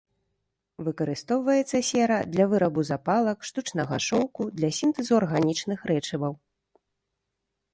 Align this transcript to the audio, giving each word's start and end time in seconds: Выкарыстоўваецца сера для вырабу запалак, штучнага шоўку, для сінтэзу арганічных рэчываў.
Выкарыстоўваецца 0.85 1.77
сера 1.89 2.17
для 2.35 2.45
вырабу 2.53 2.85
запалак, 2.91 3.37
штучнага 3.49 3.95
шоўку, 4.07 4.41
для 4.61 4.69
сінтэзу 4.79 5.13
арганічных 5.21 5.79
рэчываў. 5.93 6.33